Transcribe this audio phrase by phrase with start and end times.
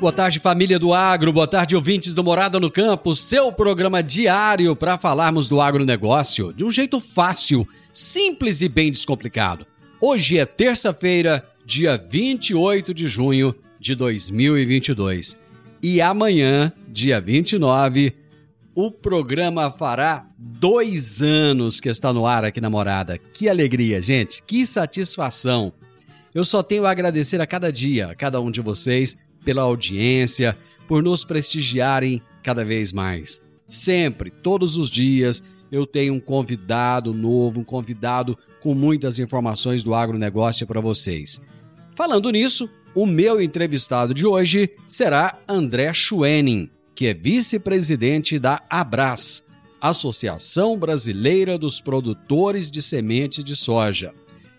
[0.00, 1.30] Boa tarde, família do agro.
[1.30, 3.14] Boa tarde, ouvintes do Morada no Campo.
[3.14, 9.66] Seu programa diário para falarmos do agronegócio de um jeito fácil, simples e bem descomplicado.
[10.00, 15.38] Hoje é terça-feira, dia 28 de junho de 2022.
[15.82, 18.14] E amanhã, dia 29,
[18.74, 23.18] o programa fará dois anos que está no ar aqui na Morada.
[23.18, 24.42] Que alegria, gente!
[24.46, 25.74] Que satisfação!
[26.34, 30.56] Eu só tenho a agradecer a cada dia, a cada um de vocês pela audiência,
[30.86, 33.40] por nos prestigiarem cada vez mais.
[33.68, 39.94] Sempre, todos os dias, eu tenho um convidado novo, um convidado com muitas informações do
[39.94, 41.40] agronegócio para vocês.
[41.94, 49.44] Falando nisso, o meu entrevistado de hoje será André Schwenning, que é vice-presidente da Abras,
[49.80, 54.12] Associação Brasileira dos Produtores de Sementes de Soja.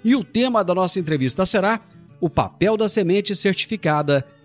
[0.03, 1.81] E o tema da nossa entrevista será
[2.19, 4.25] o papel da semente certificada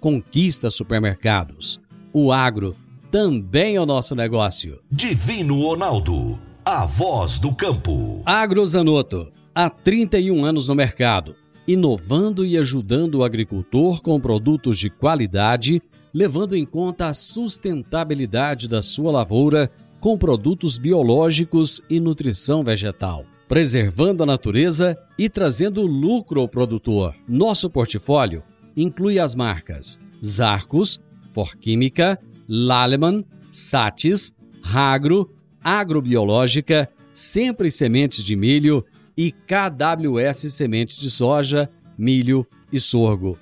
[0.00, 1.78] Conquista Supermercados.
[2.12, 2.74] O agro
[3.10, 4.80] também é o nosso negócio.
[4.90, 8.22] Divino Ronaldo, a voz do campo.
[8.24, 11.36] Agrozanoto, há 31 anos no mercado,
[11.68, 15.82] inovando e ajudando o agricultor com produtos de qualidade,
[16.14, 24.22] levando em conta a sustentabilidade da sua lavoura com produtos biológicos e nutrição vegetal, preservando
[24.22, 27.14] a natureza e trazendo lucro ao produtor.
[27.28, 28.42] Nosso portfólio
[28.82, 31.00] inclui as marcas Zarcos,
[31.32, 32.18] Forquímica,
[32.48, 34.32] Laleman, Satis,
[34.62, 35.30] Ragro,
[35.62, 38.84] Agrobiológica, Sempre Sementes de Milho
[39.16, 43.38] e KWS Sementes de Soja, Milho e Sorgo.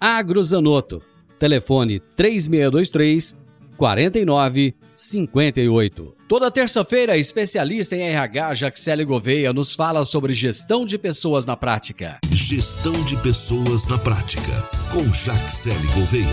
[0.00, 1.02] Agrozanoto,
[1.38, 3.36] telefone 3623
[3.82, 6.14] 4958.
[6.28, 11.56] Toda terça-feira, a especialista em RH Jaxele Gouveia nos fala sobre gestão de pessoas na
[11.56, 12.20] prática.
[12.30, 14.52] Gestão de pessoas na prática,
[14.92, 16.28] com Jaxele Gouveia.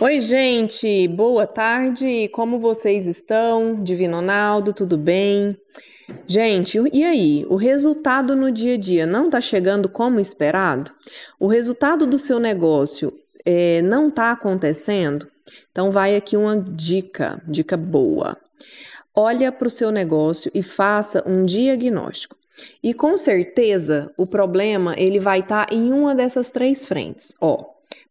[0.00, 2.26] Oi, gente, boa tarde.
[2.32, 3.80] Como vocês estão?
[3.80, 5.56] Divino Ronaldo, tudo bem?
[6.26, 7.46] Gente, e aí?
[7.48, 10.90] O resultado no dia a dia não está chegando como esperado?
[11.38, 15.26] O resultado do seu negócio é, não está acontecendo?
[15.70, 18.36] Então, vai aqui uma dica, dica boa.
[19.14, 22.36] Olha para o seu negócio e faça um diagnóstico.
[22.82, 27.34] E com certeza o problema ele vai estar tá em uma dessas três frentes.
[27.40, 27.64] Ó,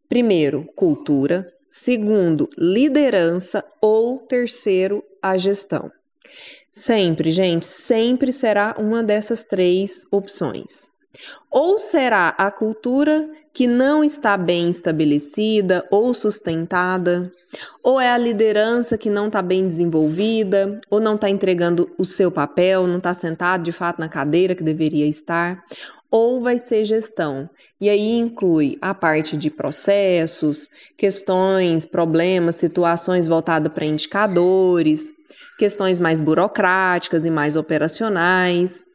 [0.08, 1.52] primeiro, cultura.
[1.70, 3.64] Segundo, liderança.
[3.80, 5.92] Ou terceiro, a gestão.
[6.72, 10.90] Sempre, gente, sempre será uma dessas três opções.
[11.50, 17.32] Ou será a cultura que não está bem estabelecida ou sustentada,
[17.84, 22.32] ou é a liderança que não está bem desenvolvida, ou não está entregando o seu
[22.32, 25.64] papel, não está sentado de fato na cadeira que deveria estar,
[26.12, 27.50] ou vai ser gestão.
[27.82, 35.14] E aí inclui a parte de processos, questões, problemas, situações voltadas para indicadores,
[35.58, 38.86] questões mais burocráticas e mais operacionais.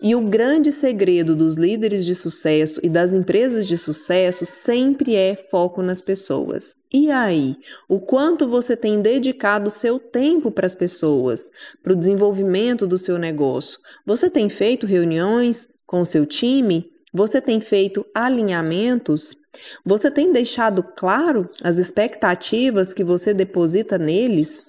[0.00, 5.34] E o grande segredo dos líderes de sucesso e das empresas de sucesso sempre é
[5.34, 6.76] foco nas pessoas.
[6.92, 7.56] E aí,
[7.88, 11.50] o quanto você tem dedicado seu tempo para as pessoas,
[11.82, 13.80] para o desenvolvimento do seu negócio?
[14.04, 16.90] Você tem feito reuniões com o seu time?
[17.10, 19.34] Você tem feito alinhamentos?
[19.82, 24.66] Você tem deixado claro as expectativas que você deposita neles?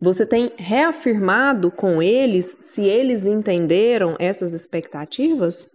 [0.00, 5.68] Você tem reafirmado com eles se eles entenderam essas expectativas?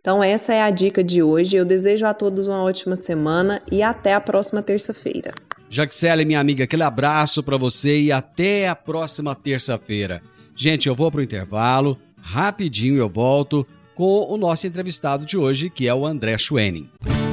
[0.00, 1.56] Então, essa é a dica de hoje.
[1.56, 5.34] Eu desejo a todos uma ótima semana e até a próxima terça-feira.
[5.68, 10.22] Jaxele, minha amiga, aquele abraço para você e até a próxima terça-feira.
[10.56, 15.86] Gente, eu vou pro intervalo, rapidinho eu volto com o nosso entrevistado de hoje, que
[15.86, 16.88] é o André Schwenning.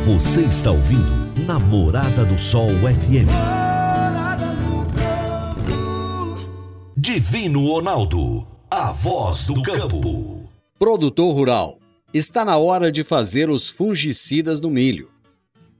[0.06, 3.65] Você está ouvindo Namorada do Sol FM.
[7.06, 10.50] Divino Ronaldo, a voz do campo.
[10.80, 11.78] Produtor rural,
[12.12, 15.12] está na hora de fazer os fungicidas no milho.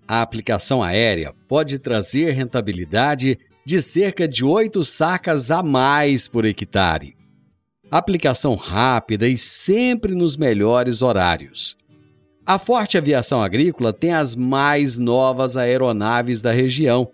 [0.08, 7.16] A aplicação aérea pode trazer rentabilidade de cerca de 8 sacas a mais por hectare.
[7.90, 11.76] Aplicação rápida e sempre nos melhores horários.
[12.46, 17.10] A Forte Aviação Agrícola tem as mais novas aeronaves da região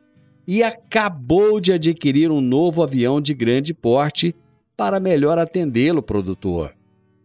[0.52, 4.36] e acabou de adquirir um novo avião de grande porte
[4.76, 6.76] para melhor atendê-lo, produtor.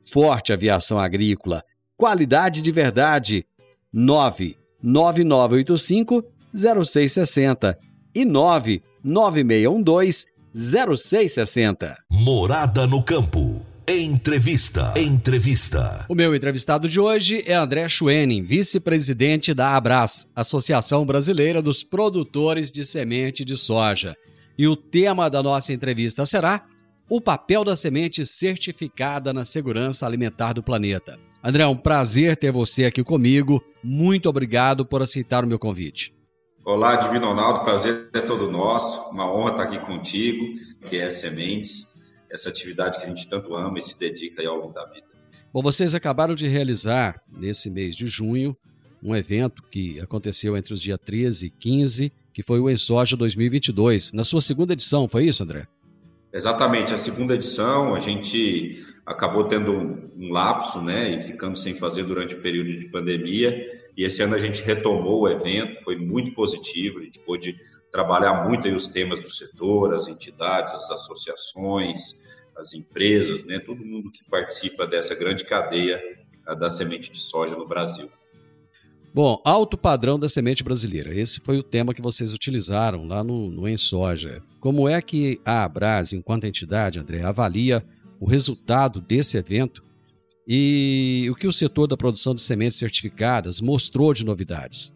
[0.08, 1.64] Forte Aviação Agrícola,
[1.96, 3.44] qualidade de verdade.
[3.92, 6.22] 9 9985
[6.54, 7.76] 0660
[8.14, 11.96] e 99612 0660.
[12.08, 13.60] Morada no campo.
[13.88, 14.92] Entrevista.
[14.96, 16.04] Entrevista.
[16.08, 22.72] O meu entrevistado de hoje é André Schwenning, vice-presidente da Abras, Associação Brasileira dos Produtores
[22.72, 24.16] de Semente de Soja.
[24.58, 26.64] E o tema da nossa entrevista será
[27.08, 31.16] o papel da semente certificada na segurança alimentar do planeta.
[31.40, 33.62] André, é um prazer ter você aqui comigo.
[33.84, 36.12] Muito obrigado por aceitar o meu convite.
[36.64, 39.08] Olá, Divino Ronaldo, prazer é todo nosso.
[39.10, 40.44] Uma honra estar aqui contigo,
[40.88, 41.95] que é Sementes
[42.30, 45.06] essa atividade que a gente tanto ama e se dedica ao longo da vida.
[45.52, 48.56] Bom, vocês acabaram de realizar, nesse mês de junho,
[49.02, 54.12] um evento que aconteceu entre os dias 13 e 15, que foi o Ensoja 2022.
[54.12, 55.66] Na sua segunda edição, foi isso, André?
[56.32, 61.74] Exatamente, a segunda edição, a gente acabou tendo um, um lapso, né, e ficando sem
[61.74, 65.96] fazer durante o período de pandemia, e esse ano a gente retomou o evento, foi
[65.96, 67.58] muito positivo, a gente pôde
[67.96, 72.12] trabalhar muito aí os temas do setor, as entidades, as associações,
[72.54, 75.98] as empresas, né, todo mundo que participa dessa grande cadeia
[76.58, 78.10] da semente de soja no Brasil.
[79.14, 81.14] Bom, alto padrão da semente brasileira.
[81.14, 84.42] Esse foi o tema que vocês utilizaram lá no, no Ensoja.
[84.60, 87.82] Como é que a Abras, enquanto entidade, André, avalia
[88.20, 89.82] o resultado desse evento
[90.46, 94.94] e o que o setor da produção de sementes certificadas mostrou de novidades?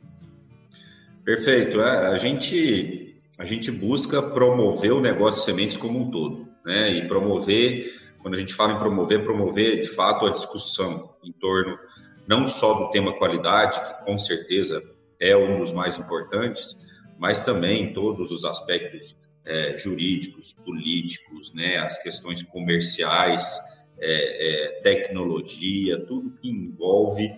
[1.31, 1.81] Perfeito.
[1.81, 6.91] É, a, gente, a gente busca promover o negócio de sementes como um todo, né?
[6.91, 11.79] E promover, quando a gente fala em promover, promover de fato a discussão em torno
[12.27, 14.83] não só do tema qualidade, que com certeza
[15.21, 16.75] é um dos mais importantes,
[17.17, 21.77] mas também todos os aspectos é, jurídicos, políticos, né?
[21.77, 23.57] As questões comerciais,
[24.01, 27.31] é, é, tecnologia, tudo que envolve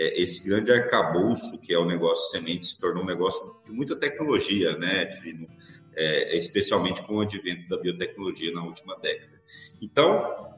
[0.00, 3.94] é, esse grande arcabouço que é o negócio semente se tornou um negócio de muita
[3.94, 5.46] tecnologia, né, Divino?
[5.94, 9.38] É, especialmente com o advento da biotecnologia na última década.
[9.82, 10.48] Então,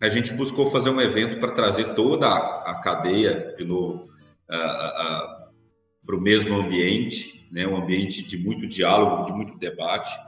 [0.00, 4.08] a gente buscou fazer um evento para trazer toda a, a, cadeia, de novo,
[4.48, 10.18] para o mesmo ambiente, né, um ambiente de muito diálogo, de muito debate,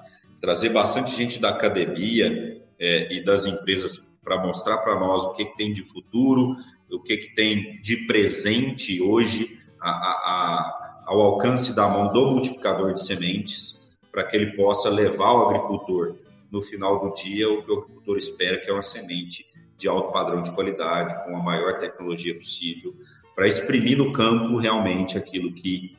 [0.40, 5.46] trazer bastante gente da academia é, e das empresas para mostrar para nós o que,
[5.46, 6.54] que tem de futuro,
[6.92, 12.30] o que, que tem de presente hoje a, a, a, ao alcance da mão do
[12.32, 13.80] multiplicador de sementes,
[14.10, 16.16] para que ele possa levar ao agricultor,
[16.50, 19.46] no final do dia, o que o agricultor espera, que é uma semente
[19.78, 22.94] de alto padrão de qualidade, com a maior tecnologia possível,
[23.34, 25.96] para exprimir no campo realmente aquilo que,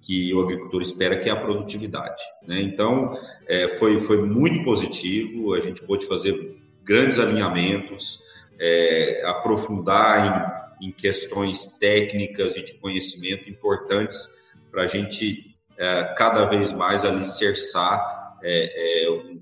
[0.00, 2.22] que o agricultor espera, que é a produtividade.
[2.46, 2.62] Né?
[2.62, 3.14] Então,
[3.46, 8.18] é, foi, foi muito positivo, a gente pôde fazer grandes alinhamentos,
[8.60, 14.28] é, aprofundar em, em, questões técnicas e de conhecimento importantes
[14.70, 19.40] para a gente é, cada vez mais alicerçar é, é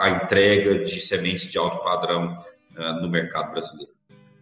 [0.00, 2.44] a entrega de sementes de alto padrão
[2.76, 3.92] é, no mercado brasileiro.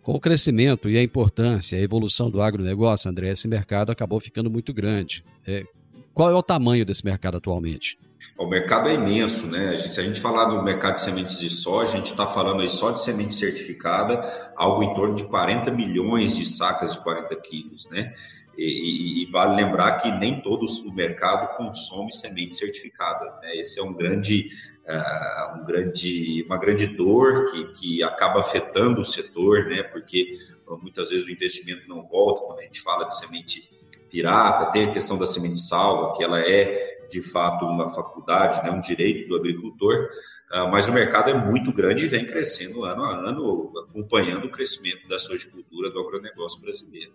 [0.03, 4.51] Com o crescimento e a importância, a evolução do agronegócio, André, esse mercado acabou ficando
[4.51, 5.25] muito grande.
[5.47, 5.65] É,
[6.13, 7.99] qual é o tamanho desse mercado atualmente?
[8.37, 9.77] O mercado é imenso, né?
[9.77, 12.69] Se a gente falar do mercado de sementes de soja, a gente está falando aí
[12.69, 17.87] só de semente certificada, algo em torno de 40 milhões de sacas de 40 quilos,
[17.91, 18.13] né?
[18.57, 23.57] E, e, e, vale lembrar que nem todo o mercado consome sementes certificadas, né?
[23.57, 24.49] Esse é um grande,
[24.87, 29.83] uh, um grande, uma grande dor que, que acaba afetando o setor, né?
[29.83, 30.39] Porque
[30.83, 33.69] muitas vezes o investimento não volta quando a gente fala de semente
[34.11, 38.71] pirata, tem a questão da semente salva, que ela é de fato uma faculdade, né,
[38.71, 40.09] um direito do agricultor,
[40.53, 44.51] uh, mas o mercado é muito grande e vem crescendo ano a ano, acompanhando o
[44.51, 47.13] crescimento da sojicultura, do agronegócio brasileiro.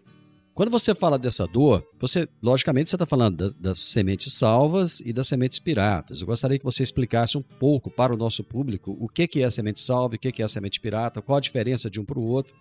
[0.59, 5.13] Quando você fala dessa dor, você, logicamente, você está falando da, das sementes salvas e
[5.13, 6.19] das sementes piratas.
[6.19, 9.49] Eu gostaria que você explicasse um pouco para o nosso público o que, que é
[9.49, 12.27] semente salva, o que, que é semente pirata, qual a diferença de um para o
[12.27, 12.53] outro.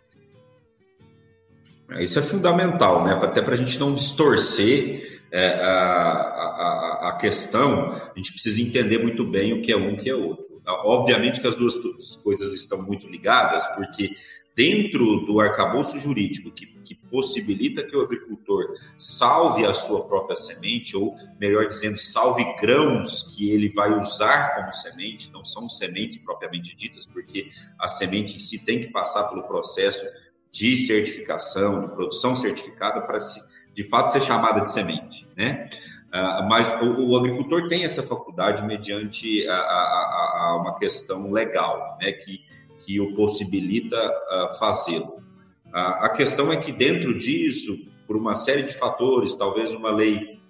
[1.97, 3.15] Isso é fundamental, né?
[3.15, 8.99] até para a gente não distorcer é, a, a, a, questão, a gente precisa entender
[8.99, 10.59] muito bem o que é um e o que é outro.
[10.67, 11.75] Obviamente que as duas
[12.23, 14.15] coisas estão muito ligadas, porque
[14.55, 20.95] dentro do arcabouço jurídico que, que, possibilita que o agricultor salve a sua própria semente,
[20.95, 26.77] ou melhor dizendo, salve grãos que ele vai usar como semente, não são sementes propriamente
[26.77, 30.05] ditas, porque a semente em si tem que passar pelo processo
[30.51, 33.41] de certificação, de produção certificada para se,
[33.75, 35.69] de fato ser chamada de semente, né?
[36.09, 41.99] Uh, mas o, o, agricultor tem essa faculdade mediante a, a, a uma questão legal,
[42.01, 42.13] né?
[42.13, 42.49] Que
[42.85, 45.23] que o possibilita uh, fazê-lo.
[45.67, 50.41] Uh, a questão é que, dentro disso, por uma série de fatores, talvez uma lei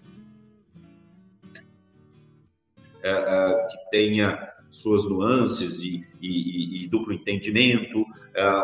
[2.98, 8.04] uh, que tenha suas nuances e, e, e duplo entendimento,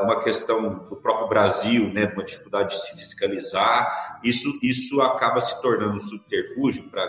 [0.03, 5.61] uma questão do próprio Brasil, né, uma dificuldade de se fiscalizar, isso, isso acaba se
[5.61, 7.03] tornando um subterfúgio para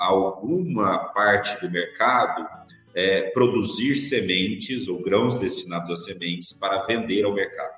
[0.00, 2.46] alguma parte do mercado
[2.94, 7.77] é, produzir sementes ou grãos destinados a sementes para vender ao mercado.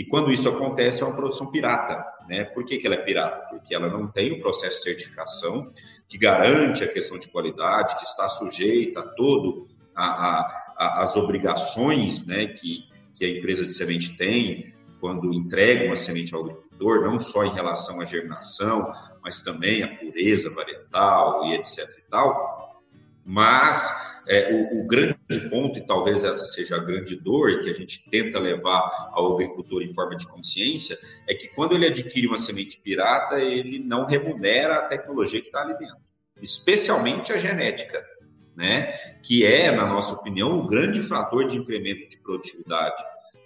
[0.00, 2.02] E quando isso acontece, é uma produção pirata.
[2.26, 2.42] Né?
[2.44, 3.50] Por que, que ela é pirata?
[3.50, 5.70] Porque ela não tem o processo de certificação
[6.08, 11.16] que garante a questão de qualidade, que está sujeita a todo a, a, a, as
[11.16, 17.02] obrigações né, que, que a empresa de semente tem quando entrega uma semente ao agricultor,
[17.02, 18.90] não só em relação à germinação,
[19.22, 22.82] mas também a pureza varietal e etc e tal.
[23.22, 25.16] Mas é, o, o, grande
[25.50, 29.82] ponto, e talvez essa seja a grande dor que a gente tenta levar ao agricultor
[29.82, 30.96] em forma de consciência,
[31.28, 35.62] é que quando ele adquire uma semente pirata, ele não remunera a tecnologia que está
[35.62, 35.98] ali dentro,
[36.40, 38.06] especialmente a genética,
[38.54, 38.92] né?
[39.20, 43.02] que é, na nossa opinião, o grande fator de incremento de produtividade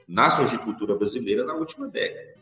[0.06, 2.34] na sojicultura brasileira na última década.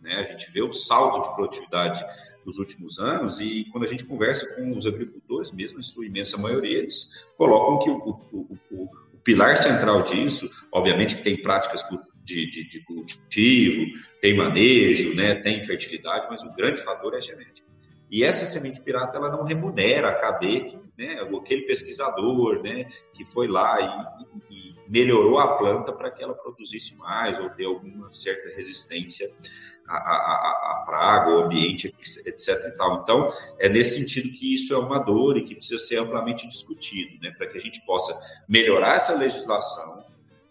[0.00, 0.14] Né?
[0.14, 2.02] A gente vê o salto de produtividade
[2.44, 6.36] dos últimos anos e quando a gente conversa com os agricultores, mesmo em sua imensa
[6.38, 7.96] maioria, eles colocam que o,
[8.32, 11.84] o, o, o pilar central disso, obviamente que tem práticas
[12.24, 13.86] de, de, de, cultivo,
[14.20, 17.68] tem manejo, né, tem fertilidade, mas o grande fator é a genética.
[18.10, 23.46] E essa semente pirata ela não remunera a cadeia, né, aquele pesquisador, né, que foi
[23.46, 24.18] lá
[24.50, 29.30] e, e melhorou a planta para que ela produzisse mais ou ter alguma certa resistência
[29.90, 31.92] a, a, a praga, o ambiente,
[32.24, 32.74] etc.
[33.02, 37.18] Então, é nesse sentido que isso é uma dor e que precisa ser amplamente discutido,
[37.20, 38.16] né, para que a gente possa
[38.48, 40.04] melhorar essa legislação,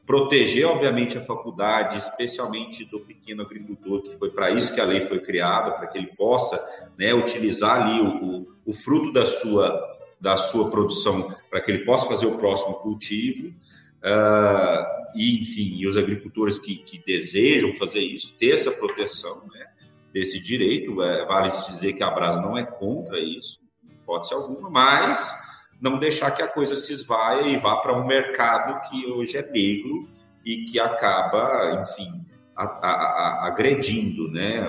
[0.05, 5.01] proteger, obviamente, a faculdade, especialmente do pequeno agricultor, que foi para isso que a lei
[5.01, 6.60] foi criada, para que ele possa
[6.98, 9.79] né, utilizar ali o, o, o fruto da sua,
[10.19, 13.53] da sua produção, para que ele possa fazer o próximo cultivo.
[14.03, 19.68] Uh, e, enfim, e os agricultores que, que desejam fazer isso, ter essa proteção né,
[20.13, 21.01] desse direito.
[21.01, 23.60] É, vale dizer que a Brasa não é contra isso,
[24.06, 25.34] pode ser alguma, mas
[25.82, 29.50] não deixar que a coisa se esvaia e vá para um mercado que hoje é
[29.50, 30.10] negro
[30.46, 32.25] e que acaba, enfim,
[32.56, 34.62] a, a, a, agredindo, né,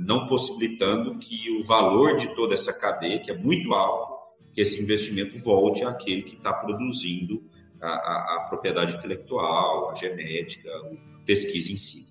[0.00, 4.18] não possibilitando que o valor de toda essa cadeia, que é muito alto,
[4.52, 7.42] que esse investimento volte àquele que está produzindo
[7.86, 12.06] a, a, propriedade intelectual, a genética, a pesquisa em si.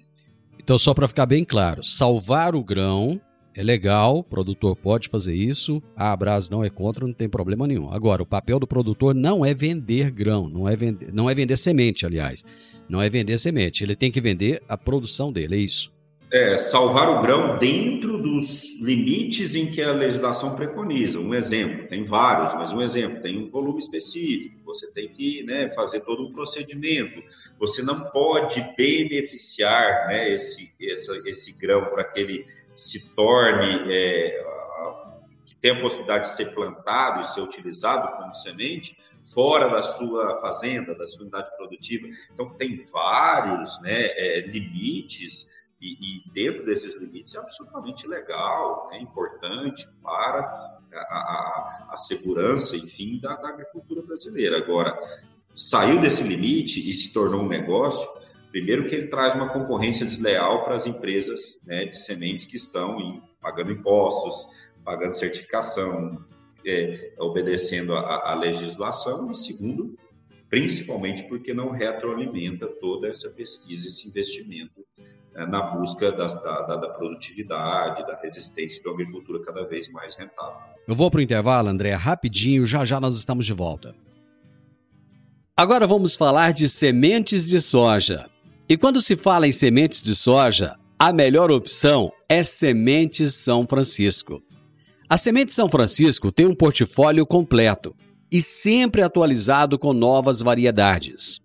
[0.59, 3.19] Então, só para ficar bem claro, salvar o grão
[3.55, 7.67] é legal, o produtor pode fazer isso, a Abras não é contra, não tem problema
[7.67, 7.91] nenhum.
[7.91, 11.57] Agora, o papel do produtor não é vender grão, não é vender, não é vender
[11.57, 12.45] semente, aliás.
[12.87, 15.91] Não é vender semente, ele tem que vender a produção dele, é isso
[16.31, 21.19] é, salvar o grão dentro dos limites em que a legislação preconiza.
[21.19, 25.69] Um exemplo, tem vários, mas um exemplo, tem um volume específico, você tem que né,
[25.69, 27.23] fazer todo um procedimento,
[27.57, 34.43] você não pode beneficiar né, esse, essa, esse grão para que ele se torne, é,
[35.45, 40.39] que tenha a possibilidade de ser plantado e ser utilizado como semente, fora da sua
[40.39, 42.07] fazenda, da sua unidade produtiva.
[42.33, 45.47] Então, tem vários né, é, limites
[45.81, 50.39] e, e, dentro desses limites é absolutamente legal, é importante para
[50.93, 54.57] a, a, a segurança, enfim, da, da, agricultura brasileira.
[54.57, 54.97] Agora,
[55.55, 58.07] saiu desse limite e se tornou um negócio,
[58.51, 62.99] primeiro que ele traz uma concorrência desleal para as empresas né, de sementes que estão
[62.99, 64.47] em, pagando impostos,
[64.83, 66.25] pagando certificação,
[66.65, 69.97] é, obedecendo a legislação, e segundo,
[70.49, 74.85] principalmente porque não retroalimenta toda essa pesquisa, esse investimento
[75.45, 80.59] na busca da, da, da, produtividade, da resistência da agricultura cada vez mais rentável.
[80.87, 83.95] Eu vou para o intervalo, André, rapidinho, já já nós estamos de volta.
[85.55, 88.25] Agora vamos falar de sementes de soja.
[88.67, 94.41] E quando se fala em sementes de soja, a melhor opção é Sementes São Francisco.
[95.09, 97.95] A Semente São Francisco tem um portfólio completo
[98.31, 101.39] e sempre atualizado com novas variedades.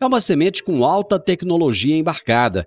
[0.00, 2.66] É uma semente com alta tecnologia embarcada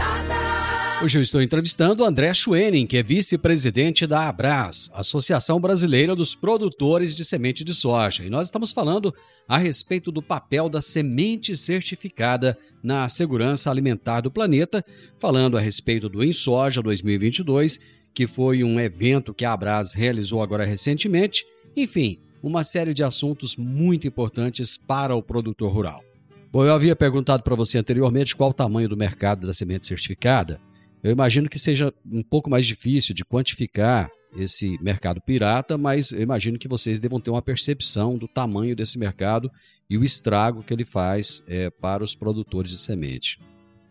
[1.03, 7.15] Hoje eu estou entrevistando André Schwenning, que é vice-presidente da Abras, Associação Brasileira dos Produtores
[7.15, 8.23] de Semente de Soja.
[8.23, 9.11] E nós estamos falando
[9.47, 14.85] a respeito do papel da semente certificada na segurança alimentar do planeta,
[15.17, 17.79] falando a respeito do InSoja 2022,
[18.13, 21.43] que foi um evento que a Abras realizou agora recentemente.
[21.75, 26.03] Enfim, uma série de assuntos muito importantes para o produtor rural.
[26.51, 30.61] Bom, eu havia perguntado para você anteriormente qual o tamanho do mercado da semente certificada.
[31.03, 36.21] Eu imagino que seja um pouco mais difícil de quantificar esse mercado pirata, mas eu
[36.21, 39.51] imagino que vocês devam ter uma percepção do tamanho desse mercado
[39.89, 43.39] e o estrago que ele faz é, para os produtores de semente.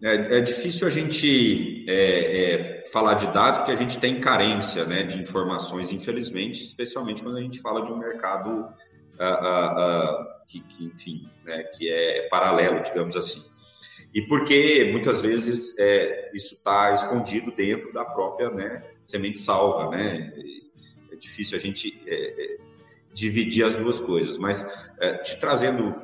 [0.02, 4.86] É, é difícil a gente é, é, falar de dados porque a gente tem carência
[4.86, 10.26] né, de informações, infelizmente, especialmente quando a gente fala de um mercado uh, uh, uh,
[10.46, 13.44] que, que, enfim, né, que é paralelo, digamos assim.
[14.12, 20.32] E porque muitas vezes é, isso está escondido dentro da própria né, semente salva, né?
[21.12, 22.58] É difícil a gente é, é,
[23.12, 24.64] dividir as duas coisas, mas
[24.98, 25.94] é, te trazendo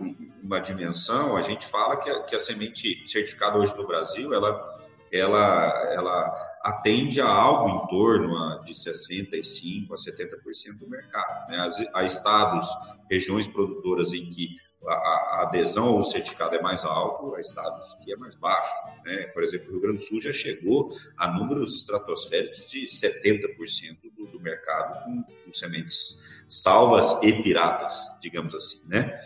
[0.43, 4.87] uma dimensão, a gente fala que a, que a semente certificada hoje no Brasil, ela,
[5.13, 11.51] ela, ela atende a algo em torno de 65% a 70% do mercado.
[11.51, 11.69] Né?
[11.93, 12.69] Há estados,
[13.11, 18.13] regiões produtoras em que a, a, adesão ao certificado é mais alto, há estados que
[18.13, 18.75] é mais baixo.
[19.05, 19.27] Né?
[19.29, 24.27] Por exemplo, o Rio Grande do Sul já chegou a números estratosféricos de 70% do,
[24.27, 26.19] do mercado com, com sementes
[26.49, 29.19] salvas e piratas, digamos assim, né?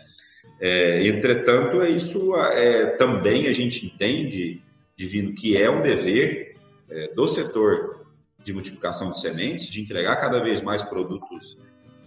[0.59, 4.61] É, entretanto, é isso é, também a gente entende,
[4.95, 6.55] Divino, que é um dever
[6.89, 8.05] é, do setor
[8.43, 11.57] de multiplicação de sementes, de entregar cada vez mais produtos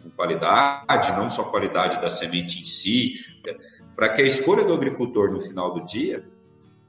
[0.02, 3.14] com qualidade, não só qualidade da semente em si,
[3.94, 6.24] para que a escolha do agricultor no final do dia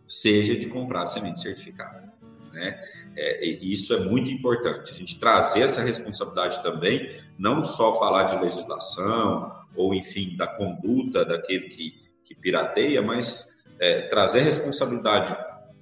[0.07, 2.13] seja de comprar semente certificada.
[2.51, 2.79] Né?
[3.17, 8.37] É, isso é muito importante, a gente trazer essa responsabilidade também, não só falar de
[8.37, 15.35] legislação, ou enfim, da conduta daquele que, que pirateia, mas é, trazer responsabilidade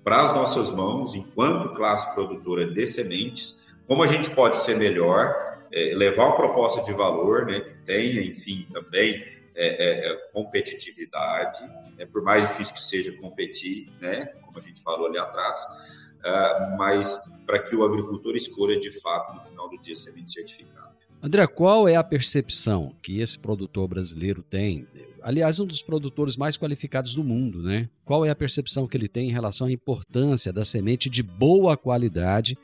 [0.04, 3.56] para as nossas mãos, enquanto classe produtora de sementes,
[3.88, 5.34] como a gente pode ser melhor,
[5.72, 9.24] é, levar uma proposta de valor né, que tenha, enfim, também
[9.56, 11.64] é, é, é competitividade,
[11.98, 16.78] né, por mais difícil que seja competir, né, como a gente falou ali atrás, uh,
[16.78, 20.94] mas para que o agricultor escolha de fato, no final do dia, semente certificada.
[21.26, 24.86] André, qual é a percepção que esse produtor brasileiro tem?
[25.22, 27.90] Aliás, um dos produtores mais qualificados do mundo, né?
[28.04, 31.78] Qual é a percepção que ele tem em relação à importância da semente de boa
[31.78, 32.58] qualidade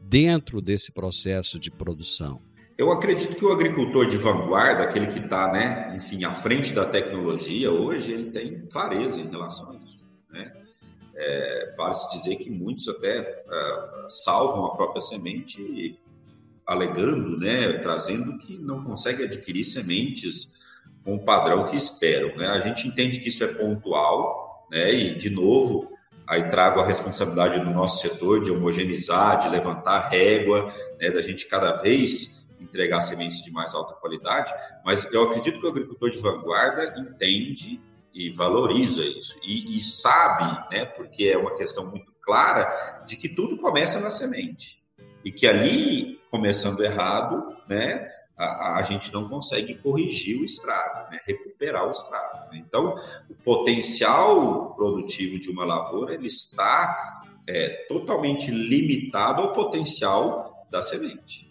[0.00, 2.40] dentro desse processo de produção?
[2.78, 6.84] Eu acredito que o agricultor de vanguarda, aquele que está, né, enfim, à frente da
[6.84, 10.52] tecnologia, hoje ele tem clareza em relação a isso, né?
[11.14, 15.98] É, vale se dizer que muitos até uh, salvam a própria semente
[16.66, 20.52] alegando, né, trazendo que não consegue adquirir sementes
[21.02, 22.36] com o padrão que esperam.
[22.36, 22.48] Né?
[22.48, 25.90] A gente entende que isso é pontual, né, e, de novo,
[26.26, 31.46] aí trago a responsabilidade do nosso setor de homogeneizar, de levantar régua, né, da gente
[31.46, 34.52] cada vez entregar sementes de mais alta qualidade,
[34.84, 37.80] mas eu acredito que o agricultor de vanguarda entende
[38.12, 43.28] e valoriza isso e, e sabe, né, porque é uma questão muito clara de que
[43.28, 44.82] tudo começa na semente
[45.24, 51.18] e que ali começando errado, né, a, a, gente não consegue corrigir o estrago, né?
[51.24, 52.52] recuperar o estrago.
[52.52, 52.62] Né?
[52.66, 52.94] Então,
[53.30, 61.45] o potencial produtivo de uma lavoura ele está é, totalmente limitado ao potencial da semente.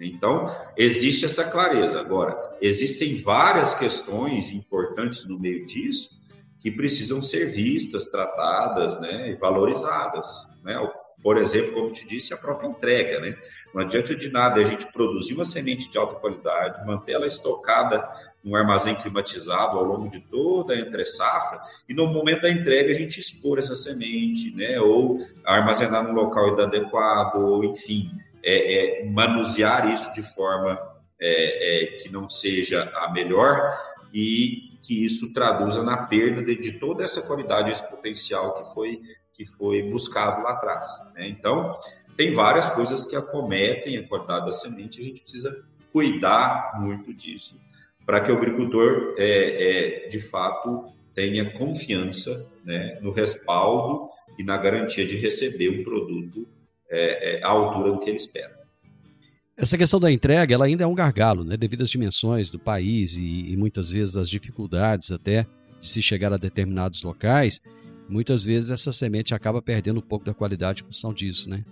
[0.00, 2.00] Então, existe essa clareza.
[2.00, 6.16] Agora, existem várias questões importantes no meio disso
[6.58, 10.28] que precisam ser vistas, tratadas né, e valorizadas.
[10.62, 10.76] Né?
[11.22, 13.20] Por exemplo, como te disse, a própria entrega.
[13.20, 13.36] Né?
[13.74, 18.08] Não adianta de nada a gente produzir uma semente de alta qualidade, manter ela estocada
[18.42, 22.94] num armazém climatizado ao longo de toda a entre-safra e no momento da entrega a
[22.94, 24.80] gente expor essa semente, né?
[24.80, 28.10] ou armazenar no local inadequado, ou enfim,
[28.42, 30.78] é, é, manusear isso de forma
[31.20, 33.76] é, é que não seja a melhor
[34.12, 39.00] e que isso traduza na perda de, de toda essa qualidade, esse potencial que foi
[39.38, 40.88] que foi buscado lá atrás.
[41.14, 41.28] Né?
[41.28, 41.78] Então,
[42.16, 47.56] tem várias coisas que acometem a qualidade da semente, a gente precisa cuidar muito disso,
[48.04, 54.56] para que o agricultor, é, é, de fato, tenha confiança né, no respaldo e na
[54.56, 56.46] garantia de receber um produto
[56.90, 58.56] é, é, à altura do que ele espera.
[59.56, 61.56] Essa questão da entrega, ela ainda é um gargalo, né?
[61.56, 65.46] devido às dimensões do país e, e muitas vezes as dificuldades até
[65.80, 67.60] de se chegar a determinados locais
[68.08, 71.64] muitas vezes essa semente acaba perdendo um pouco da qualidade em função disso, né?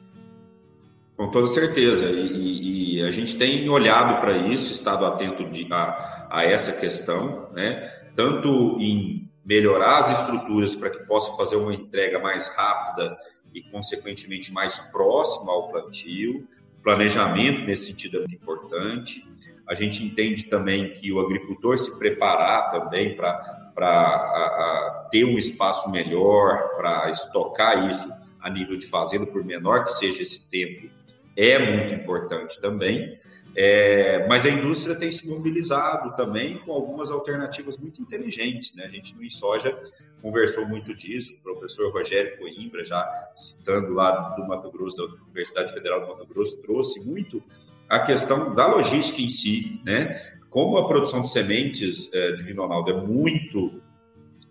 [1.16, 2.10] Com toda certeza.
[2.10, 7.48] E, e a gente tem olhado para isso, estado atento de, a, a, essa questão,
[7.54, 7.90] né?
[8.14, 13.16] Tanto em melhorar as estruturas para que possa fazer uma entrega mais rápida
[13.56, 16.46] e, consequentemente, mais próxima ao plantio.
[16.78, 19.26] O planejamento, nesse sentido, é muito importante.
[19.66, 25.90] A gente entende também que o agricultor se preparar também para para ter um espaço
[25.90, 30.88] melhor, para estocar isso a nível de fazenda, por menor que seja esse tempo,
[31.36, 33.18] é muito importante também.
[33.58, 38.74] É, mas a indústria tem se mobilizado também com algumas alternativas muito inteligentes.
[38.74, 38.84] Né?
[38.84, 39.74] A gente no InSoja
[40.20, 43.02] conversou muito disso, o professor Rogério Coimbra, já
[43.34, 47.42] citando lá do Mato Grosso, da Universidade Federal do Mato Grosso, trouxe muito
[47.88, 50.36] a questão da logística em si, né?
[50.50, 53.80] Como a produção de sementes é, de vinho Ronaldo é muito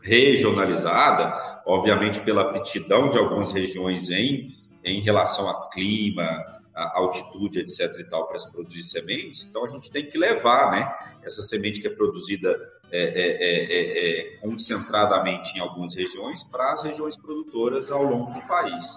[0.01, 7.99] regionalizada, obviamente pela aptidão de algumas regiões em, em relação a clima, altitude, etc.
[7.99, 11.79] e tal, para se produzir sementes, então a gente tem que levar né, essa semente
[11.79, 12.53] que é produzida
[12.91, 18.33] é, é, é, é, é concentradamente em algumas regiões para as regiões produtoras ao longo
[18.33, 18.95] do país.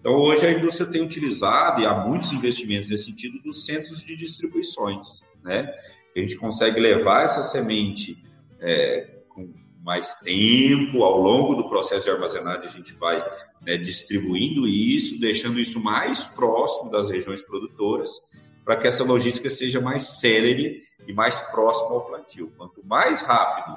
[0.00, 4.16] Então, hoje a indústria tem utilizado, e há muitos investimentos nesse sentido, dos centros de
[4.16, 5.72] distribuições, né?
[6.16, 8.18] a gente consegue levar essa semente
[8.58, 13.22] é, com mais tempo, ao longo do processo de armazenagem, a gente vai
[13.60, 18.10] né, distribuindo isso, deixando isso mais próximo das regiões produtoras,
[18.64, 22.52] para que essa logística seja mais célere e mais próxima ao plantio.
[22.56, 23.76] Quanto mais rápido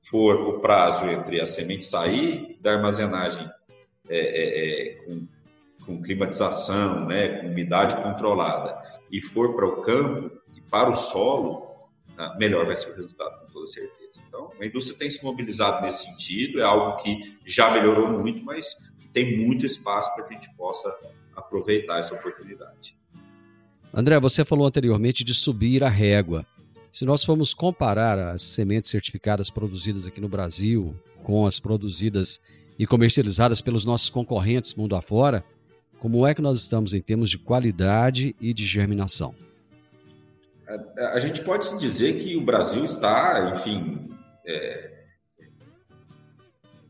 [0.00, 3.48] for o prazo entre a semente sair da armazenagem
[4.08, 5.26] é, é, é com,
[5.86, 8.76] com climatização, né, com umidade controlada,
[9.10, 11.72] e for para o campo e para o solo,
[12.16, 14.22] ah, melhor vai ser o resultado, com toda certeza.
[14.28, 18.74] Então, a indústria tem se mobilizado nesse sentido, é algo que já melhorou muito, mas
[19.12, 20.92] tem muito espaço para que a gente possa
[21.36, 22.96] aproveitar essa oportunidade.
[23.92, 26.46] André, você falou anteriormente de subir a régua.
[26.90, 32.40] Se nós formos comparar as sementes certificadas produzidas aqui no Brasil com as produzidas
[32.78, 35.44] e comercializadas pelos nossos concorrentes mundo afora,
[35.98, 39.34] como é que nós estamos em termos de qualidade e de germinação?
[40.98, 44.10] a, a gente pode dizer que o Brasil está, enfim,
[44.46, 45.04] é,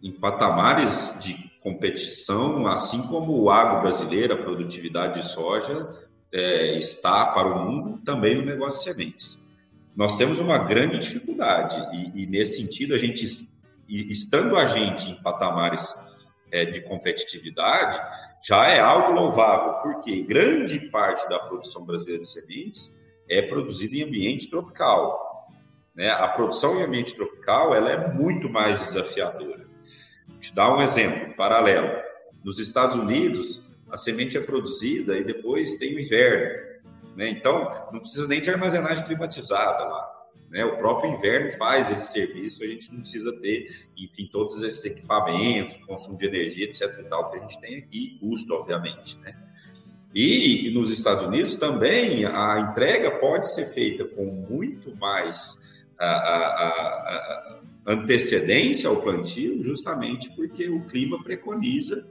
[0.02, 5.88] em patamares de competição, assim como o agro brasileiro, a produtividade de soja
[6.32, 9.38] é, está para o mundo também no negócio de sementes.
[9.94, 13.24] Nós temos uma grande dificuldade e, e nesse sentido a gente,
[13.88, 15.94] estando a gente em patamares
[16.50, 18.00] é, de competitividade,
[18.42, 22.90] já é algo louvável, porque grande parte da produção brasileira de sementes
[23.28, 25.48] é produzida em ambiente tropical.
[25.94, 26.10] Né?
[26.10, 29.61] A produção em ambiente tropical ela é muito mais desafiadora.
[30.42, 32.02] Te dar um exemplo paralelo.
[32.42, 36.80] Nos Estados Unidos, a semente é produzida e depois tem o inverno.
[37.16, 37.28] Né?
[37.28, 40.10] Então, não precisa nem de armazenagem climatizada lá.
[40.50, 40.64] Né?
[40.64, 45.76] O próprio inverno faz esse serviço, a gente não precisa ter, enfim, todos esses equipamentos,
[45.86, 46.92] consumo de energia, etc.
[46.98, 49.16] e tal, que a gente tem aqui, custo, obviamente.
[49.20, 49.36] Né?
[50.12, 55.62] E, e nos Estados Unidos também a entrega pode ser feita com muito mais
[55.96, 62.06] a, a, a, antecedência ao plantio, justamente porque o clima preconiza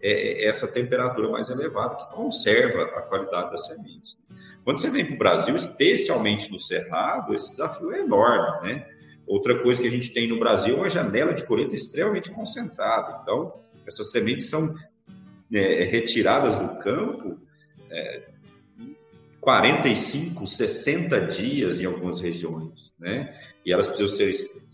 [0.00, 4.18] é, essa temperatura mais elevada que conserva a qualidade das sementes.
[4.64, 8.86] Quando você vem para o Brasil, especialmente no Cerrado, esse desafio é enorme, né?
[9.26, 13.20] Outra coisa que a gente tem no Brasil é uma janela de colheita extremamente concentrada.
[13.22, 14.74] Então, essas sementes são
[15.52, 17.38] é, retiradas do campo
[17.90, 18.28] é,
[19.40, 23.34] 45, 60 dias em algumas regiões, né?
[23.64, 24.30] E elas precisam ser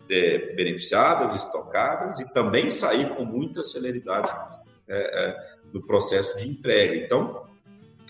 [0.08, 4.34] é, beneficiadas, estocadas e também sair com muita celeridade
[4.88, 6.94] é, é, no processo de entrega.
[6.96, 7.44] Então,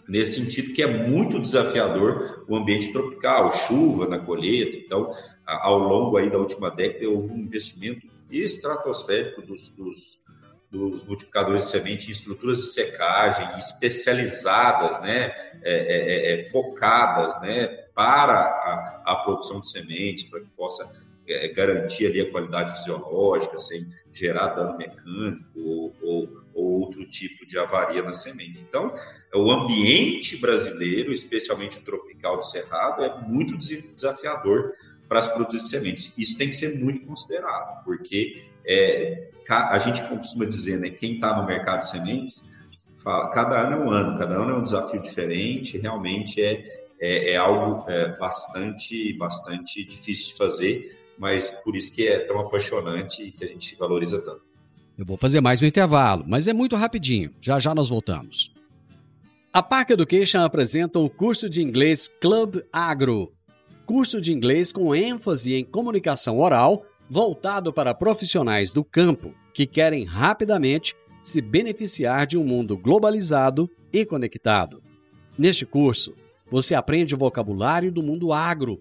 [0.08, 4.76] nesse sentido que é muito desafiador o ambiente tropical, chuva na colheita.
[4.76, 5.14] Então,
[5.46, 10.20] ao longo aí da última década, houve um investimento estratosférico dos, dos,
[10.70, 17.40] dos multiplicadores de semente em estruturas de secagem especializadas, né, é, é, é, é focadas,
[17.40, 20.84] né, para a, a, produção de sementes, para que possa
[21.28, 27.46] é, garantir ali a qualidade fisiológica sem gerar dano mecânico ou, ou, ou outro tipo
[27.46, 28.60] de avaria na semente.
[28.60, 28.94] Então,
[29.34, 34.72] o ambiente brasileiro, especialmente o tropical do cerrado, é muito desafiador
[35.08, 36.12] para as produções de sementes.
[36.16, 41.36] Isso tem que ser muito considerado, porque é, a gente costuma dizer, né, quem está
[41.36, 42.42] no mercado de sementes,
[42.98, 47.32] fala, cada ano é um ano, cada ano é um desafio diferente, realmente é, é,
[47.32, 53.22] é algo é, bastante, bastante difícil de fazer, mas por isso que é tão apaixonante
[53.22, 54.42] e que a gente valoriza tanto.
[54.96, 58.52] Eu vou fazer mais um intervalo, mas é muito rapidinho, já já nós voltamos.
[59.52, 63.32] A Park Education apresenta o curso de inglês Club Agro,
[63.86, 70.04] curso de inglês com ênfase em comunicação oral voltado para profissionais do campo que querem
[70.04, 74.82] rapidamente se beneficiar de um mundo globalizado e conectado.
[75.38, 76.14] Neste curso,
[76.50, 78.80] você aprende o vocabulário do mundo agro,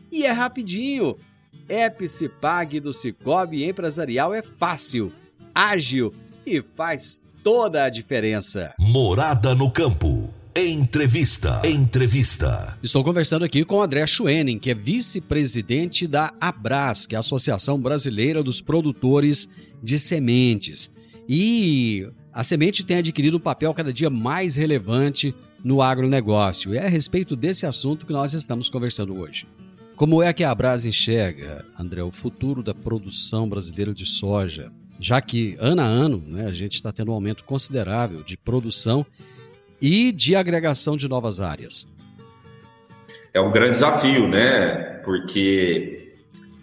[0.11, 1.17] e é rapidinho.
[2.07, 5.11] Cipag do Cicobi Empresarial é fácil,
[5.55, 6.13] ágil
[6.45, 8.73] e faz toda a diferença.
[8.77, 10.29] Morada no campo.
[10.53, 11.61] Entrevista.
[11.63, 12.77] Entrevista.
[12.83, 17.79] Estou conversando aqui com André Schwenning, que é vice-presidente da Abras, que é a Associação
[17.79, 19.49] Brasileira dos Produtores
[19.81, 20.91] de Sementes.
[21.27, 26.73] E a semente tem adquirido um papel cada dia mais relevante no agronegócio.
[26.73, 29.47] E é a respeito desse assunto que nós estamos conversando hoje.
[30.01, 34.71] Como é que a Abras enxerga, André, o futuro da produção brasileira de soja?
[34.99, 39.05] Já que ano a ano né, a gente está tendo um aumento considerável de produção
[39.79, 41.87] e de agregação de novas áreas?
[43.31, 44.99] É um grande desafio, né?
[45.05, 46.15] Porque,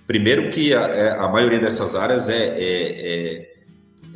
[0.05, 3.53] primeiro, que a, é, a maioria dessas áreas é, é,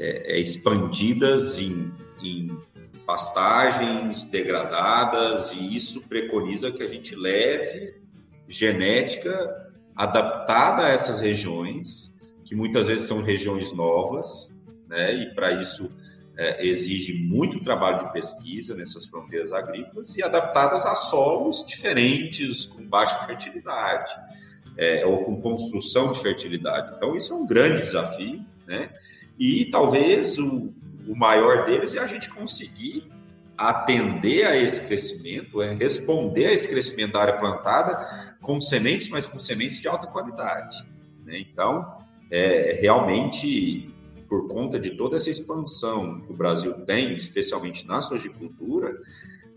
[0.01, 2.51] é, é expandidas em, em
[3.07, 8.02] pastagens degradadas, e isso preconiza que a gente leve
[8.53, 14.55] genética adaptada a essas regiões, que muitas vezes são regiões novas,
[14.87, 15.15] né?
[15.15, 15.91] E para isso
[16.37, 22.87] é, exige muito trabalho de pesquisa nessas fronteiras agrícolas e adaptadas a solos diferentes, com
[22.87, 24.13] baixa fertilidade,
[24.77, 26.95] é, ou com construção de fertilidade.
[26.97, 28.91] Então, isso é um grande desafio, né?
[29.39, 30.75] E talvez o,
[31.09, 33.11] o maior deles é a gente conseguir
[33.57, 39.27] atender a esse crescimento, é responder a esse crescimento da área plantada com sementes, mas
[39.27, 40.77] com sementes de alta qualidade.
[41.25, 41.39] Né?
[41.39, 41.97] Então,
[42.31, 43.89] é, realmente,
[44.29, 49.01] por conta de toda essa expansão que o Brasil tem, especialmente na sojicultura,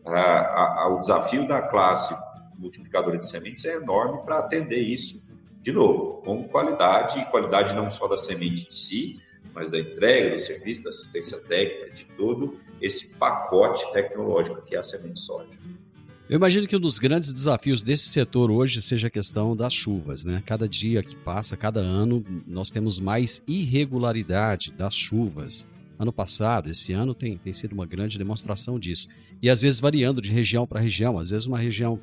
[0.06, 2.16] a, a, o desafio da classe
[2.58, 5.22] multiplicadora de sementes é enorme para atender isso,
[5.62, 9.20] de novo, com qualidade, e qualidade não só da semente em si,
[9.54, 14.80] mas da entrega, do serviço, da assistência técnica, de todo esse pacote tecnológico que é
[14.80, 15.50] a semente soja.
[16.28, 20.26] Eu imagino que um dos grandes desafios desse setor hoje seja a questão das chuvas,
[20.26, 20.42] né?
[20.44, 25.68] Cada dia que passa, cada ano, nós temos mais irregularidade das chuvas.
[26.00, 29.08] Ano passado, esse ano tem, tem sido uma grande demonstração disso.
[29.40, 31.20] E às vezes variando de região para região.
[31.20, 32.02] Às vezes uma região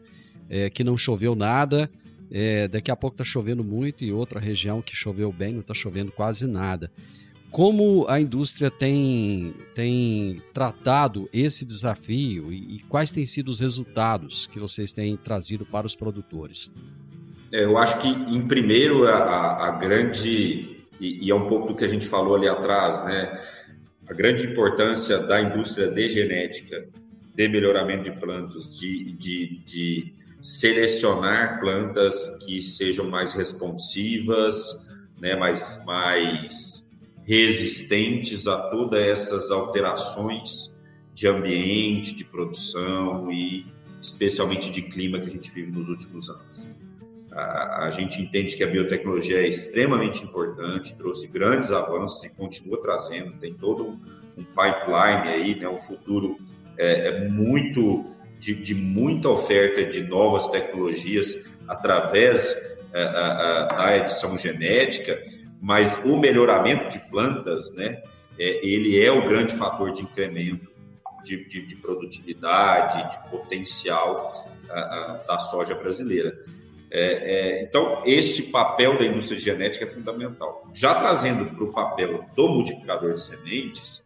[0.49, 1.91] é, que não choveu nada,
[2.31, 5.75] é, daqui a pouco está chovendo muito, e outra região que choveu bem não está
[5.75, 6.93] chovendo quase nada.
[7.53, 14.47] Como a indústria tem, tem tratado esse desafio e, e quais têm sido os resultados
[14.47, 16.73] que vocês têm trazido para os produtores?
[17.53, 21.77] É, eu acho que, em primeiro, a, a grande, e, e, é um pouco do
[21.77, 23.39] que a gente falou ali atrás, né?
[24.09, 26.89] A grande importância da indústria de genética,
[27.35, 34.87] de melhoramento de plantas, de, de, de selecionar plantas que sejam mais responsivas,
[35.21, 35.37] né?
[35.37, 36.82] mais, mais
[37.25, 40.73] resistentes a todas essas alterações
[41.15, 43.67] de ambiente, de produção e
[44.01, 46.67] especialmente de clima que a gente vive nos últimos anos.
[47.31, 52.81] A, a gente entende que a biotecnologia é extremamente importante, trouxe grandes avanços e continua
[52.81, 54.01] trazendo, tem todo um,
[54.37, 55.69] um pipeline aí, né?
[55.69, 56.37] o futuro
[56.77, 58.05] é, é muito
[58.39, 62.57] de, de, muita oferta de novas tecnologias através
[62.93, 63.05] é,
[63.77, 65.23] da edição genética
[65.63, 68.03] mas o melhoramento de plantas, né,
[68.37, 70.69] é, ele é o grande fator de incremento
[71.23, 74.33] de, de, de produtividade, de potencial
[74.69, 76.37] a, a, da soja brasileira.
[76.91, 80.69] É, é, então, esse papel da indústria genética é fundamental.
[80.75, 84.03] Já trazendo para o papel do multiplicador de sementes,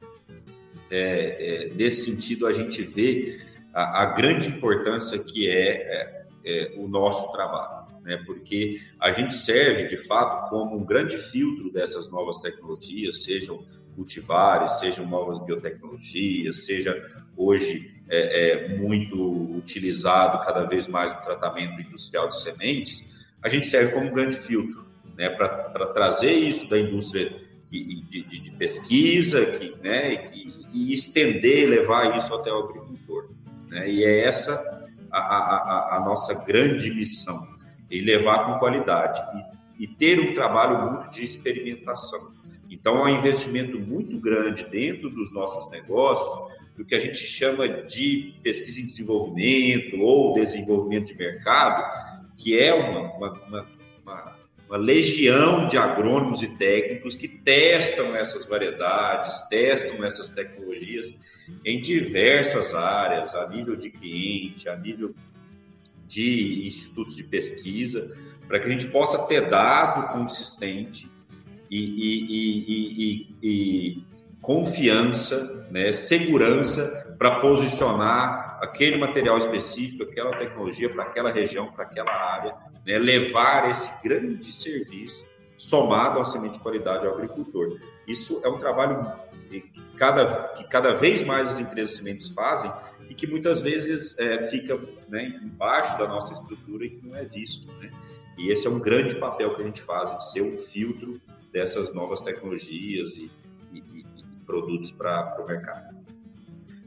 [0.90, 3.40] é, é, nesse sentido, a gente vê
[3.72, 8.22] a, a grande importância que é, é o nosso trabalho né?
[8.24, 13.66] porque a gente serve de fato como um grande filtro dessas novas tecnologias, sejam
[13.96, 16.94] cultivares, sejam novas biotecnologias, seja
[17.36, 23.02] hoje é, é, muito utilizado cada vez mais o tratamento industrial de sementes,
[23.42, 25.28] a gente serve como um grande filtro né?
[25.28, 30.30] para trazer isso da indústria de, de, de pesquisa que, né?
[30.32, 33.30] e, estender, levar isso até o agricultor.
[33.68, 33.90] Né?
[33.90, 34.54] E é essa
[35.10, 37.55] a, a, a nossa grande missão
[37.90, 39.20] e levar com qualidade
[39.78, 42.30] e, e ter um trabalho muito de experimentação.
[42.70, 47.68] Então, há um investimento muito grande dentro dos nossos negócios, do que a gente chama
[47.68, 51.82] de pesquisa e desenvolvimento ou desenvolvimento de mercado,
[52.36, 53.66] que é uma, uma,
[54.04, 54.36] uma,
[54.68, 61.16] uma legião de agrônomos e técnicos que testam essas variedades, testam essas tecnologias
[61.64, 65.14] em diversas áreas, a nível de cliente, a nível
[66.06, 68.16] de institutos de pesquisa,
[68.46, 71.10] para que a gente possa ter dado consistente
[71.70, 74.04] e, e, e, e
[74.40, 82.12] confiança, né, segurança para posicionar aquele material específico, aquela tecnologia para aquela região, para aquela
[82.12, 82.54] área,
[82.86, 87.78] né, levar esse grande serviço somado à semente de qualidade ao agricultor.
[88.06, 89.10] Isso é um trabalho
[89.48, 89.62] que
[89.96, 92.70] cada, que cada vez mais as empresas de sementes fazem
[93.08, 94.78] e que muitas vezes é, fica
[95.08, 97.66] né, embaixo da nossa estrutura e que não é visto.
[97.80, 97.90] Né?
[98.38, 101.20] E esse é um grande papel que a gente faz, de ser um filtro
[101.52, 103.30] dessas novas tecnologias e,
[103.72, 104.04] e, e
[104.44, 105.96] produtos para o mercado.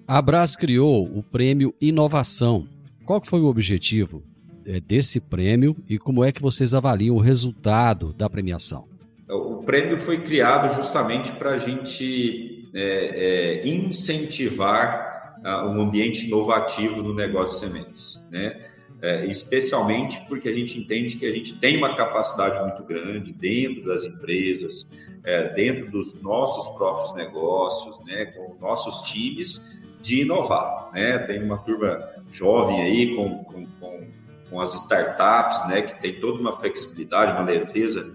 [0.07, 2.67] A Abras criou o prêmio Inovação.
[3.05, 4.23] Qual foi o objetivo
[4.65, 8.87] é, desse prêmio e como é que vocês avaliam o resultado da premiação?
[9.27, 15.08] O prêmio foi criado justamente para a gente é, é, incentivar
[15.43, 18.69] um ambiente inovativo no negócio de sementes, né?
[19.01, 23.85] É, especialmente porque a gente entende que a gente tem uma capacidade muito grande dentro
[23.85, 24.85] das empresas,
[25.23, 29.61] é, dentro dos nossos próprios negócios, né, com os nossos times,
[30.01, 30.91] de inovar.
[30.93, 31.17] Né?
[31.19, 34.07] Tem uma turma jovem aí com, com, com,
[34.49, 38.11] com as startups, né, que tem toda uma flexibilidade, uma leveza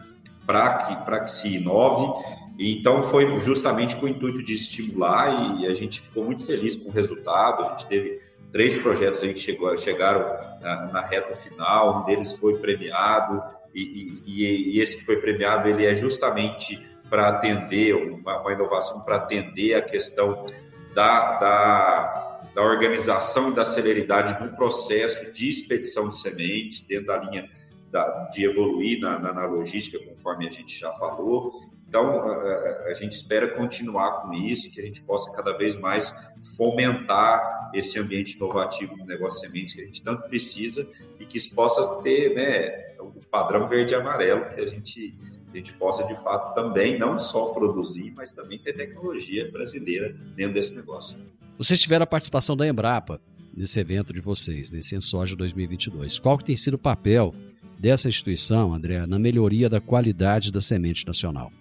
[0.47, 2.13] para que, que se inove
[2.59, 6.89] Então foi justamente com o intuito de estimular e a gente ficou muito feliz com
[6.89, 7.65] o resultado.
[7.65, 8.21] A gente teve
[8.53, 10.21] três projetos aí que chegou, chegaram
[10.61, 13.43] na, na reta final, um deles foi premiado
[13.75, 16.81] e, e, e, esse que foi premiado ele é justamente
[17.11, 20.47] para atender uma, uma inovação para atender a questão
[20.95, 27.17] da, da, da organização e da celeridade do processo de expedição de sementes dentro da
[27.19, 27.51] linha
[28.33, 31.53] de evoluir na, na, na, logística, conforme a gente já falou.
[31.87, 36.13] Então, a, a, gente espera continuar com isso, que a gente possa cada vez mais
[36.57, 40.87] fomentar esse ambiente inovativo do negócio de sementes que a gente tanto precisa
[41.21, 45.17] e que isso possa ter né, o padrão verde e amarelo que a gente,
[45.53, 50.55] a gente possa, de fato, também não só produzir, mas também ter tecnologia brasileira dentro
[50.55, 51.19] desse negócio.
[51.57, 53.21] Vocês tiveram a participação da Embrapa
[53.57, 56.19] nesse evento de vocês, nesse Ensoja 2022.
[56.19, 57.33] Qual que tem sido o papel
[57.79, 61.53] dessa instituição, André, na melhoria da qualidade da semente nacional?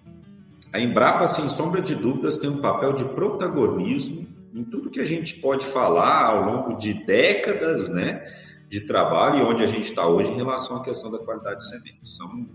[0.73, 5.05] A Embrapa, sem sombra de dúvidas, tem um papel de protagonismo em tudo que a
[5.05, 8.25] gente pode falar ao longo de décadas né,
[8.67, 11.69] de trabalho e onde a gente está hoje em relação à questão da qualidade de
[11.69, 12.15] sementes.
[12.15, 12.49] São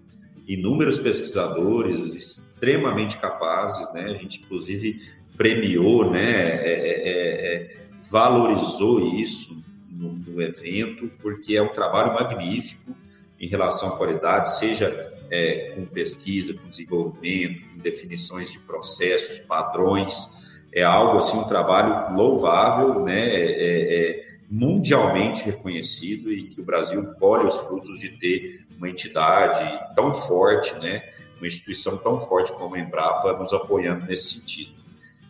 [0.49, 4.07] inúmeros pesquisadores extremamente capazes, né?
[4.07, 5.01] a gente inclusive
[5.37, 7.77] premiou, né, é, é, é, é
[8.11, 12.97] valorizou isso no, no evento, porque é um trabalho magnífico
[13.39, 20.29] em relação à qualidade, seja é, com pesquisa, com desenvolvimento, com definições de processos, padrões.
[20.73, 23.29] É algo assim, um trabalho louvável, né?
[23.29, 28.89] É, é, é, mundialmente reconhecido e que o Brasil colhe os frutos de ter uma
[28.89, 31.03] entidade tão forte, né?
[31.37, 34.73] Uma instituição tão forte como a Embrapa nos apoiando nesse sentido.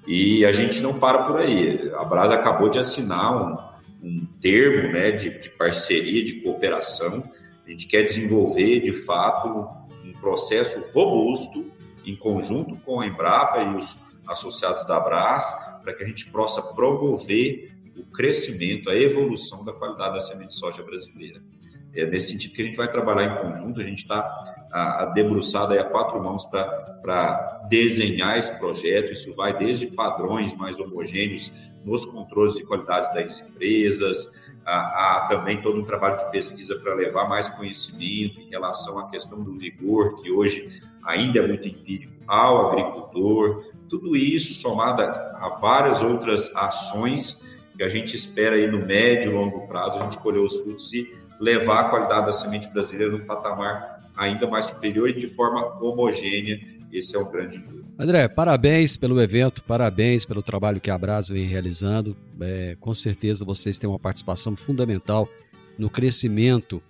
[0.07, 1.93] E a gente não para por aí.
[1.97, 3.37] A Brasa acabou de assinar
[4.03, 7.29] um, um termo né, de, de parceria, de cooperação
[7.69, 9.69] a gente quer desenvolver, de fato,
[10.21, 11.71] processo robusto,
[12.05, 15.53] em conjunto com a Embrapa e os associados da Abras,
[15.83, 20.55] para que a gente possa promover o crescimento, a evolução da qualidade da semente de
[20.55, 21.43] soja brasileira.
[21.95, 25.79] É nesse sentido que a gente vai trabalhar em conjunto, a gente está debruçado aí
[25.79, 31.51] a quatro mãos para desenhar esse projeto, isso vai desde padrões mais homogêneos
[31.85, 34.33] nos controles de qualidade das empresas,
[34.65, 39.43] há, também todo um trabalho de pesquisa para levar mais conhecimento em relação à questão
[39.43, 43.73] do vigor, que hoje ainda é muito empírico, ao agricultor.
[43.89, 47.43] Tudo isso somado a várias outras ações
[47.77, 50.93] que a gente espera aí no médio e longo prazo a gente colher os frutos
[50.93, 55.79] e levar a qualidade da semente brasileira num patamar ainda mais superior e de forma
[55.81, 56.59] homogênea.
[56.93, 57.63] Esse é o grande
[57.99, 62.17] André, parabéns pelo evento, parabéns pelo trabalho que a Brasa vem realizando.
[62.41, 65.29] É, com certeza vocês têm uma participação fundamental
[65.77, 66.81] no crescimento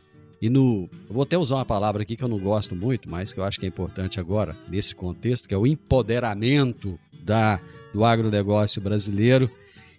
[0.41, 0.89] e no.
[1.09, 3.59] Vou até usar uma palavra aqui que eu não gosto muito, mas que eu acho
[3.59, 7.59] que é importante agora, nesse contexto, que é o empoderamento da,
[7.93, 9.51] do agronegócio brasileiro.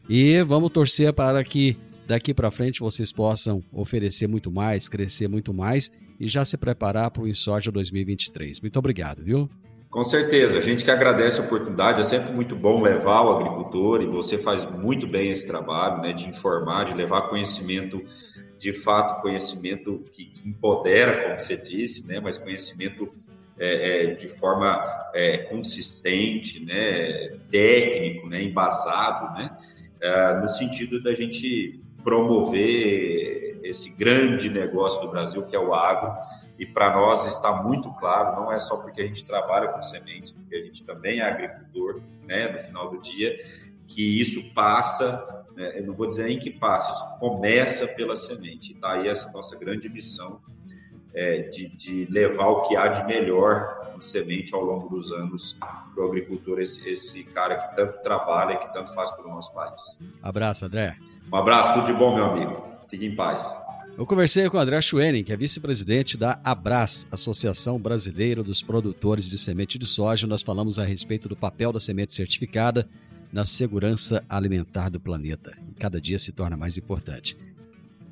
[0.07, 1.75] E vamos torcer para que
[2.07, 7.09] daqui para frente vocês possam oferecer muito mais, crescer muito mais e já se preparar
[7.09, 8.61] para o Insoja 2023.
[8.61, 9.49] Muito obrigado, viu?
[9.89, 14.03] Com certeza, a gente que agradece a oportunidade, é sempre muito bom levar o agricultor
[14.03, 17.99] e você faz muito bem esse trabalho, né, de informar, de levar conhecimento,
[18.55, 23.11] de fato, conhecimento que, que empodera, como você disse, né, mas conhecimento
[23.57, 24.79] é, é, de forma
[25.11, 29.57] é, consistente, né, técnico, né, embasado, né,
[29.99, 36.13] é, no sentido da gente promover esse grande negócio do Brasil que é o agro
[36.59, 40.33] e para nós está muito claro, não é só porque a gente trabalha com sementes,
[40.33, 43.33] porque a gente também é agricultor, né, no final do dia,
[43.87, 48.73] que isso passa, né, eu não vou dizer nem que passa, isso começa pela semente.
[48.73, 50.41] Tá aí essa nossa grande missão
[51.13, 55.55] é, de, de, levar o que há de melhor em semente ao longo dos anos
[55.95, 59.97] para o agricultor, esse, esse cara que tanto trabalha, que tanto faz pelo nosso país.
[60.21, 60.97] Abraço, André.
[61.31, 62.61] Um abraço, tudo de bom, meu amigo.
[62.89, 63.55] Fique em paz.
[63.99, 69.29] Eu conversei com o André Schwenning, que é vice-presidente da Abras, Associação Brasileira dos Produtores
[69.29, 70.25] de Semente de Soja.
[70.25, 72.87] Nós falamos a respeito do papel da semente certificada
[73.29, 75.51] na segurança alimentar do planeta.
[75.69, 77.37] E cada dia se torna mais importante.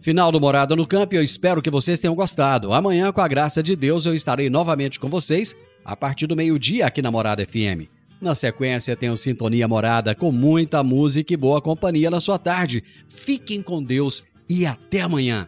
[0.02, 2.74] Final do Morada no Campo eu espero que vocês tenham gostado.
[2.74, 6.86] Amanhã, com a graça de Deus, eu estarei novamente com vocês a partir do meio-dia
[6.86, 7.88] aqui na Morada FM.
[8.20, 12.84] Na sequência, tenho Sintonia Morada com muita música e boa companhia na sua tarde.
[13.08, 15.48] Fiquem com Deus e até amanhã.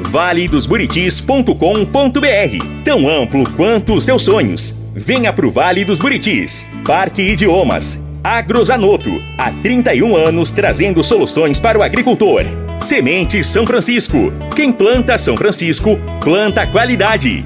[0.00, 4.76] valedosburitis.com.br Tão amplo quanto os seus sonhos.
[4.94, 6.68] Venha pro Vale dos Buritis.
[6.86, 8.02] Parque Idiomas.
[8.22, 9.20] Agrozanoto.
[9.36, 12.44] Há 31 anos trazendo soluções para o agricultor.
[12.78, 14.32] Semente São Francisco.
[14.54, 17.44] Quem planta São Francisco, planta qualidade.